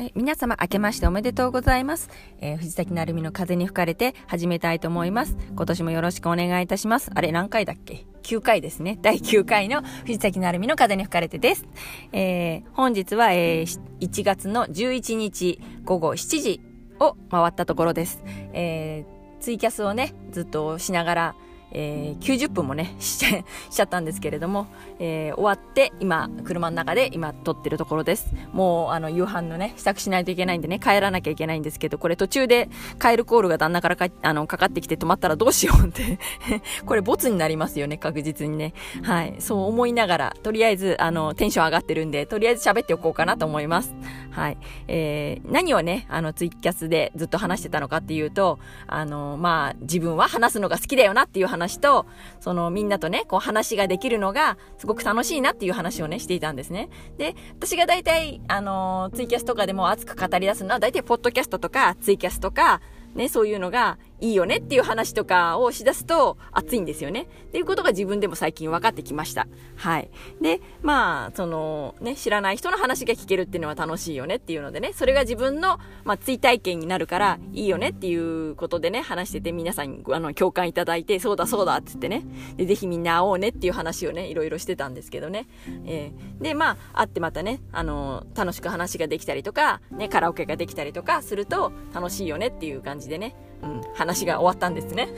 [0.00, 2.08] え皆様明けましておめでとうございます。
[2.40, 5.36] えー、藤崎なるみの風に吹かれて始めたいと思います。
[5.54, 7.10] 今年もよろしくお願いいたします。
[7.14, 8.98] あれ何回だっけ ?9 回ですね。
[9.02, 11.66] 第9回の藤崎なるみの風に吹かれてです。
[12.12, 16.62] えー、本日は、えー、1月の11日午後7時
[16.98, 18.22] を回ったところです。
[18.54, 21.34] えー、ツイキャスをね、ずっとしながら、
[21.72, 23.28] えー、90分もね、 しちゃ、
[23.70, 24.66] しちゃったんですけれども、
[24.98, 28.34] えー、終わって、今、車の中で今撮ってるところです。
[28.52, 32.68] もう、あの、夕飯のね、支度しないといけないんでね、帰らなきゃいけないんですけど、これ途中で
[33.00, 36.18] 帰るコールが旦那からかあのかかってきて止まったらどうしようって
[36.86, 38.74] これボツになりますよね、確実にね。
[39.02, 39.36] はい。
[39.38, 43.94] そう思いながら、とりあえず、あの、テンション上がってるんで、とりあえず喋っておこうかなと思います。
[44.30, 44.58] はい。
[44.88, 52.06] えー、何をね、あの、ツイキャスでずっと話してたのかっていうと、あの、まあ、自分は話すのが好きだよなっていう話話と、
[52.40, 56.88] そのみんなとね、こう話ができるのがすごく楽しいなっていう話をね、していたんですね。
[57.18, 62.80] で、私が大体、あのー、ツイキャスとかでも熱く語り出すのは大体ポッドキャストとかツイキャスとか、
[63.14, 67.22] ね、そういうのがいいよねっていう話とかをしだすと熱いんですよね。
[67.22, 69.48] っていうことが自分でも最近分かってきました。
[69.76, 70.10] はい。
[70.40, 82.24] で、まあ、その、ね、知らない人の話が聞けるっていうのは楽しいよねっていうのでね、それが自分の、まあ、追体験になるからいいよねっていうことでね、話してて皆さんにあの共感いただいて、そうだそうだって言ってね、
[82.56, 85.46] で、ぜひみんな会おうねっていう話をね、いろいろしてたんですけどね。
[85.86, 95.08] えー、で、まあ、会ってまたね、あの、楽しく話ができたりとか、ね、カラオケができたりとかすると楽しいよねっていう感じでね、うん、話が終わったんですね。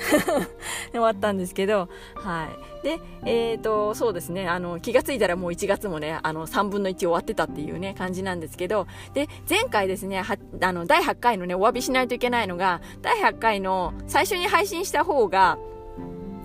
[0.91, 2.49] 終わったんですけど、は
[2.83, 2.87] い。
[2.87, 15.59] で、えっ、ー、と、そうですね、あの、気がついたらもう1月もね、あの、3分の1終わってたっていうね、感じなんですけど、で、前回ですね、は、あの、第8回のね、お詫びしないといけないのが、第8回の最初に配信した方が、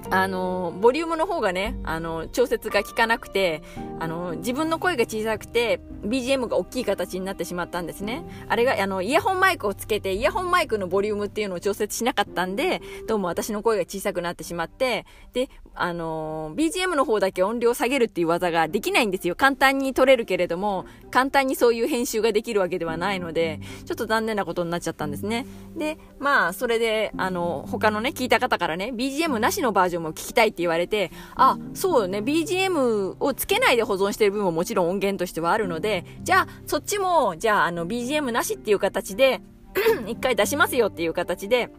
[0.09, 3.61] あの、ボリュームの方がね、あの、調節が効かなくて、
[3.99, 8.23] あの、自分の声が小さくて、BGM が大きい形になってしまったんですね。
[8.47, 19.35] あれが、あの、イヤホンマイクをつけて、イヤホンマイクのボリュームっていうのを調節しなかったんで、どうも私の声が小さくなってしまって、で、あの、BGM の方だけ音量下げるっていう技ができないんですよ。
[19.35, 25.45] 簡単に撮れるけれども、簡単にそういう編集ができるわけではないので、ちょっと残念なことになっちゃったんですね。
[25.75, 39.39] で、まあ、それで、あの、他のね、聞いた方からね、BGM なしのバージョンも聞きたいって言われて、あ、そうよね、BGM をつけないで保存してる分ももちろん音源としてはあるので、でじゃあ、そっちも、じゃあ、あの、BGM なしっていう形で
[40.05, 41.69] 一回出しますよっていう形で、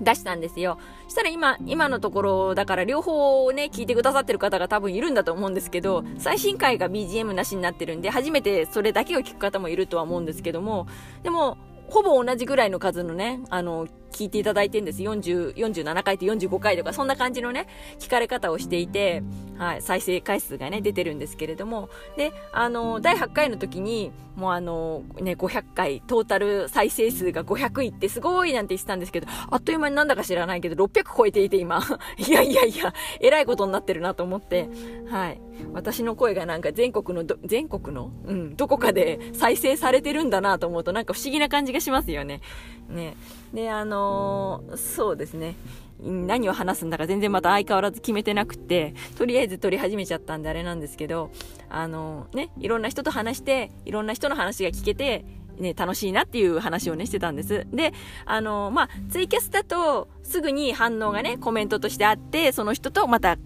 [0.00, 0.78] 出したんですよ。
[1.08, 10.86] したら今、今のところ、だから両方ね、聞いてくださってる方が多分いるんだと思うんですけど、最新回が BGM なしになってるんで、初めてそれだけを聞く方もいるとは思うんですけども、
[11.24, 11.58] でも、
[11.94, 15.00] ほぼ同じぐらいの数のね、あの、聞いていただいてるんです。
[15.00, 17.68] 40、47回と45回とか、そんな感じのね、
[18.00, 19.22] 聞かれ方をしていて、
[19.58, 31.80] はい、再生回数がね、出てるんですけれども、で、あの、第8回の時に、もうあの、ね、500回、トータル再生数が500いってすごいなんて言ってたんですけど、あっという間になんだか知らないけど、600超えていて今、
[32.18, 34.68] いやいやいや、えらいことになってるなと思って、
[35.08, 35.40] はい。
[35.72, 38.10] 私の声がなんか全国の全国の？
[38.26, 42.40] うん、どこかで再生されてるんだなと思うとなんか不思議な感じがしますよね。
[42.88, 43.16] ね。
[43.52, 45.54] で、あのー、そうですね。
[46.00, 51.30] 何を話すんだか全然また相変わらず決めてなくて、とりあえず撮り始めちゃったんであれなんですけど、
[51.68, 55.24] あのー、ね、いろんな人と話して、いろんな人の話が聞けて、
[55.58, 57.66] ね、楽しいなっていう話をね、してたんです。
[57.72, 57.92] で、
[58.26, 63.38] あのー、まあ、ツイキャスだと、すぐに反応がね、コメントとしてあって、その人とまた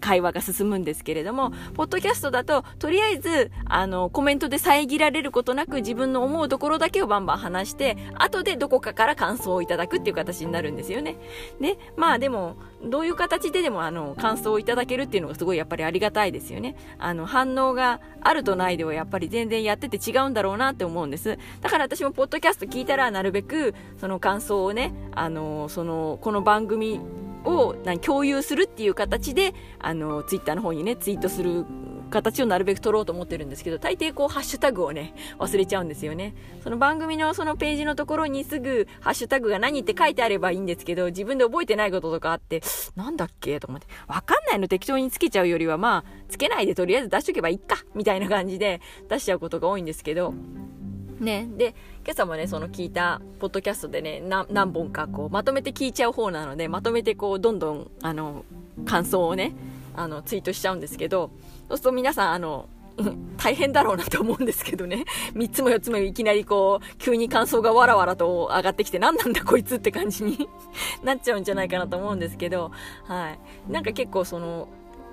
[0.00, 11.16] 会話が進むんですけれども、ポッドキャストだと、とりあえず、あの、コメントで遮られることなく自分の思うところだけをバンバン話して、後でどこかから感想をいただくっていう形になるんですよね。
[11.60, 16.76] で、まあでも、どういう形ででも、あの、感想をいただけるっていうのがすごいやっぱりありがたいですよね。
[16.98, 21.38] あの、反応があるとないではやっぱり全然やってて違うんだろうなって思うんです。
[21.60, 27.00] だから私もポッドキャスト聞いたらなるべく、その感想をね、あの、その、この番組
[27.44, 31.64] を共有するっていう形で、あの、ツイッターの方にね、ツイートする
[32.08, 36.34] 形をなるべく取ろうと思ってるんですけど、大抵こう、ハッシュタグをね、忘れちゃうんですよね。
[36.62, 42.62] その番組のそのページのところにすぐ、ハッシュタグが何って書いてあればいいんですけど、自分で覚えてないこととかあって、
[42.94, 43.58] なんだっけ？
[43.58, 50.32] と思って、わかんないの適当につけちゃうよりは、まあ、つけないでとりあえず出しとけばいいかみたいな感じで出しちゃうことが多いんですけど、
[51.20, 51.74] ね、で、
[52.04, 58.44] 今朝もね、その聞いた、ポッドキャストでね、何本かこう、まとめて聞いちゃう方なので、まとめてこう、どんどん、あの、
[58.84, 59.54] 感想をね、
[59.94, 61.30] あの、ツイートしちゃうんですけど、
[61.68, 62.68] そうすると皆さん、あの、
[63.36, 65.04] 大変だろうなと思うんですけどね。
[65.34, 70.48] 3つも4つもいきなりこう、急に感想がわらわらと上がってきて、何なんだこいつって感じに
[71.02, 72.70] なっちゃうんじゃないかなと思うんですけど、
[73.04, 73.72] はい。
[73.72, 74.68] なんか結構その、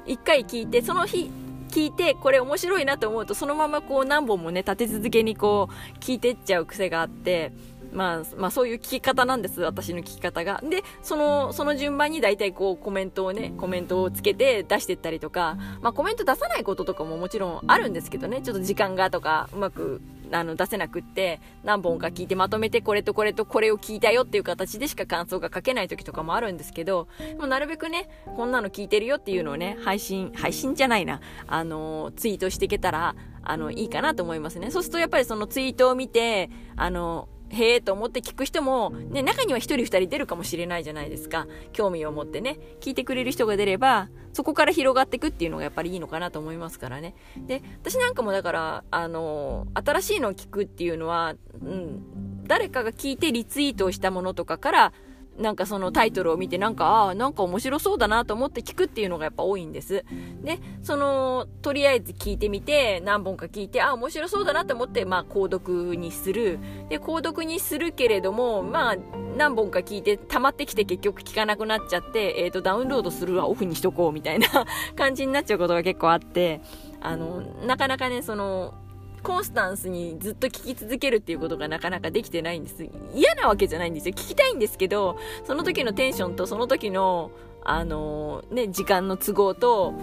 [0.05, 1.31] 一回聞いて、その日、
[1.73, 7.51] 聞いて、これ面白いなと思うと、そのままこう何本もね、立て続けにこう、聞いてっちゃう癖があって、
[7.91, 10.61] まあ、まあそういう聞き方なんです、私の聞き方が。
[10.63, 19.99] で、その、その順番に大体こうコメントをね、コメントをつけて出してったりとか、まあコメント出さないこととかももちろんあるんですけどね、ちょっと時間がとかうまく
[20.31, 27.07] あの出せなくって何本か聞いてまとめてこれとこれとこれを聞いたよっていう形でしか感想が書けない時とかもあるんですけど
[27.39, 31.21] もなるべくねこんなの聞いてるよっていうのをね配信配信じゃないな。
[31.47, 34.71] あのツイートしていけたらあのいいかなと思いますね。
[34.71, 41.47] そうするとやっぱりそのツイートを見てあのへえと思って聞く人も、ね、中には1人2人出るかもしれないじゃないですか。
[41.71, 47.15] 興味を持ってね、聞いてくれる人が出れば、そこから広がっていくっていうのがやっぱりいいのかなと思いますからね。
[47.37, 54.93] で、私なんかもだから、あの、新しいのを聞くっていうのは、うん、誰かが聞いてリツイートをしたものとかから、
[55.37, 60.05] なんかそのタイトルを見てなんか、ああ、なんか面白そうだなと思って聞くっていうのがやっぱ多いんです。
[60.43, 66.59] で、その、とりあえず聞いてみて、何本か聞いて、ああ、面白そうだなと思って、まあ、購読にする。
[66.89, 68.95] で、購読にするけれども、まあ、
[69.35, 74.47] 何本か聞いて、溜まってきて結局聞かなくなっちゃって、えっ、ー、と、ダウンロードするはオフにしとこうみたいな
[74.95, 76.61] 感じになっちゃうことが結構あって、
[77.01, 78.75] あの、なかなかね、その、
[79.23, 82.85] コンスタンスにずっと聞き続けるっていうことがなかなかできてないんです。
[83.15, 84.13] 嫌なわけじゃないんですよ。
[84.13, 87.31] 聞きたいんですけど、その時のテンションとその時の、
[87.63, 89.93] あのー、ね、時間の都合と、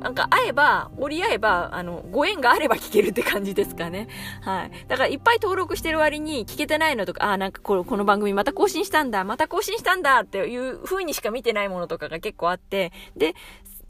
[0.00, 4.08] なんか会えば、折り合えば、あの、ご縁があれば聞けるって感じですかね。
[4.42, 4.70] はい。
[4.86, 13.34] だからいっぱい登録してる割に聞けてないのとか、ああ、なんかこのこの番組また更新したんだ、また更新したんだっていう風にしか見てないものとかが結構あって、で、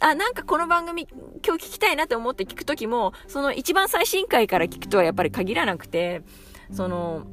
[0.00, 1.06] あ、なんかこの番組
[1.44, 6.22] 今日聞きたいなと思って聞くときも、その一番最新回から聞くとはやっぱり限らなくて、
[6.72, 7.26] その、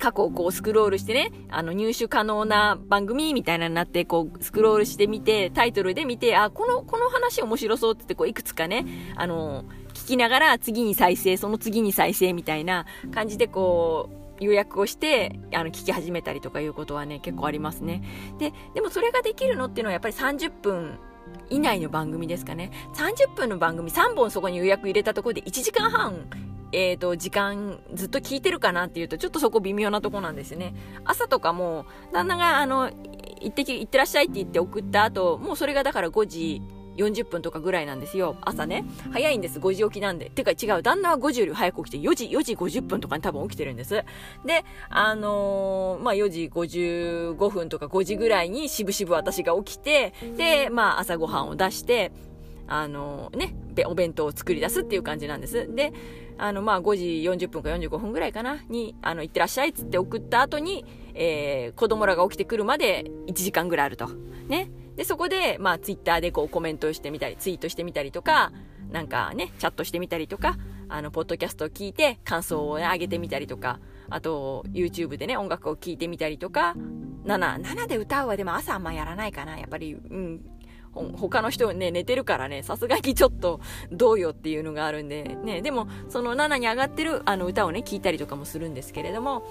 [0.00, 8.86] 過去をこうスクロールしてね、あの入手可能な番組みたいなのになって、こうスクロールしてみて、タイトルで見て、あ、この、この話面白そうってって、こういくつかね、
[9.16, 14.08] あの、聞きながら次に再生、その次に再生みたいな感じでこ
[14.40, 18.02] う、予約をして、あの、聞き始めたりとかいうことはね、結構ありますね。
[18.38, 20.98] で、でもそれができるのっていうのはやっぱり30分
[21.50, 22.70] 以内の番組ですかね。
[22.94, 26.26] 30分の番組3本そこに予約入れたところで1時間半、
[26.72, 30.74] えっ、ー、と、時間ずっと聞いてるかなっていうと、ちょっとそこ微妙なとこなんですね。
[31.04, 32.90] 朝とかも、旦那が、あの、
[33.40, 36.62] 行ってき、行ってらっしゃいって言って送った後、もうそれがだから5時、
[36.96, 38.36] 40分とかぐらいなんですよ。
[38.42, 38.84] 朝ね。
[39.12, 39.58] 早いんです。
[39.58, 40.30] 5時起きなんで。
[40.30, 40.82] てか違う。
[40.82, 44.04] 旦那は5時より早く起きて、4時、4時50分とかに多分起きてるんです。
[44.44, 52.12] で、あのー、まあ、4時55分とか5時ぐらいにしぶしぶ私が起きて、で、まあ、朝ごはんを出して、
[52.66, 53.54] あのー、ね、
[53.86, 55.68] お弁当を作り出すっていう感じなんです。
[55.74, 55.92] で、
[56.38, 57.04] あの、まあ、5時
[57.46, 60.84] 40分か45分ぐらいかな、に、あの、行ってらっしゃいっつって送った後に、
[61.14, 64.08] えー、子供らが起きてくるまで1時間ぐらいあると。
[64.48, 64.70] ね。
[65.02, 68.52] で、そこで、まあ、ツイッターでこうコメントしてみたり、ツイートしてみたりとか、
[68.92, 70.56] なんかね、チャットしてみたりとか、
[70.88, 76.76] あの、ポッドキャストを聞いて感想を、ね、上げてみたりとか、あと、YouTube でね、音楽を聴いてみたりとか、
[77.24, 79.58] 7、7で歌うはでも朝あんまやらないかな。
[79.58, 80.40] やっぱり、うん、
[80.92, 83.60] 他の人ね、寝てるからね、さすがにちょっと
[83.90, 89.42] どうよっていうのがあるんで、ね、でも、その7に上がってるあの歌をね、聞いたりとかもするんですけれども、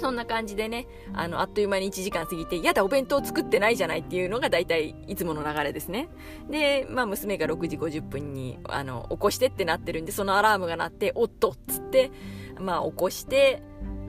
[0.00, 6.08] そんな感じでね、あの、あっという間に1時間過ぎて、やだ、お弁当作ってないじゃないっていうのが大体いつもの流れですね。
[6.50, 12.10] で、まあ、娘が6時50分に、あの、起こしてってなってるんで、そのアラームが鳴って、おっとっつって、
[12.58, 13.62] まあ、起こして、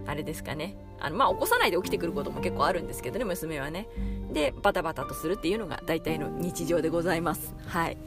[0.05, 0.77] あれですかね。
[0.99, 3.87] あの、まあ、起こさないで起きてくることも結構あるんですけどね、娘はね。
[4.31, 7.53] で、バタバタとするっていうのが大体の日常でございます。
[7.65, 7.97] はい。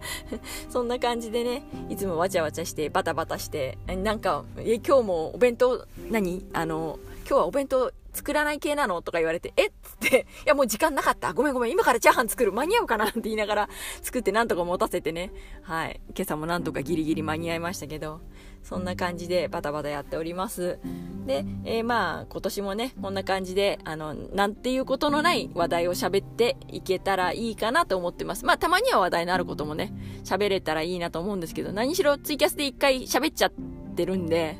[0.68, 6.46] そんな感じでね、いつもわちゃわちゃして、バタバタして、なんか、え、今日もお弁当、何？
[6.52, 9.02] あの、今日はお弁当作らない系なの？
[9.02, 9.66] とか言われて、え？
[9.66, 11.34] っつって、いやもう時間なかった。
[11.34, 11.72] ごめんごめん。
[11.72, 12.52] 今からチャーハン作る。
[12.52, 13.08] 間に合うかな？
[13.08, 13.68] って言いながら
[14.00, 15.32] 作ってなんとか持たせてね。
[15.62, 16.00] はい。
[16.14, 18.20] 今朝もなんとかギリギリ間に合いましたけど、
[18.62, 20.78] そんな感じでバタバタやっております。
[21.26, 28.46] で、えー、まあ今年もね、こんな感じで、あの、なんていうことのない話題を喋っていけたらいいかなと思ってます。
[28.46, 29.92] まあたまには話題のあることもね、
[30.24, 34.58] 喋れたらいいなと思うんですけど、何しろツイキャスで一回喋っちゃって、ってるんで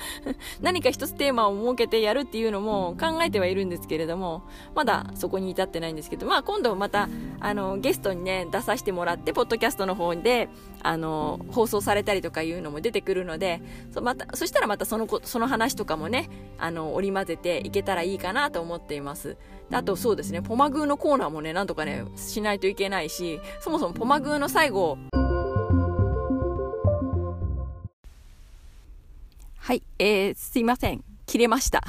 [0.60, 4.42] 何か一つテーマを設けてやるっていうのも考えてはいるんですけれども、
[4.74, 7.08] まだそこに至ってないんですけど、まあ今度また、
[7.40, 10.48] あの、ゲストにね、出させてもらって、ポッドキャストの方で、
[10.82, 19.36] あの、放送されたりとかいうのも出てくるので、そまた、そしたらまたその、その話とかもね、あの、織り交ぜていけたらいいかなと思っています。
[19.72, 24.98] あとそうですね、ポマグーのコーナーもね、なんとかね、しないといけないし、そもそもポマグーの最後、
[29.64, 31.02] はい、えー、すいません。
[31.24, 31.82] 切れました。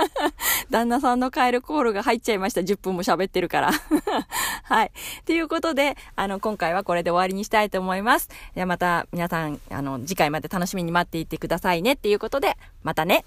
[0.68, 2.60] 旦那さんのカエルコールが入っちゃいました。
[2.60, 3.72] 10分も喋ってるから。
[4.64, 4.92] はい。
[5.24, 8.28] ということで、あの、今回はこれで終わりにしたいと思います。
[8.54, 13.24] ではまた皆さん、あの、次回まで楽しみに待っていてくださいねっていうことで、またね。